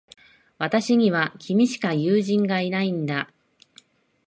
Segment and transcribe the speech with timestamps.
[0.57, 3.29] 私には、君しか友人がいないんだ。